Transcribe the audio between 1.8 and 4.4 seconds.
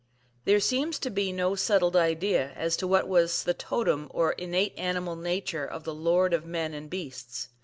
idea as to what was the totem or